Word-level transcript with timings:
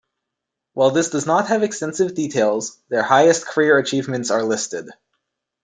While 0.73 0.89
this 0.89 1.11
does 1.11 1.27
not 1.27 1.49
have 1.49 1.61
extensive 1.61 2.15
details, 2.15 2.79
their 2.89 3.03
highest 3.03 3.45
career 3.45 3.77
achievements 3.77 4.31
are 4.31 4.41
listed. 4.41 4.89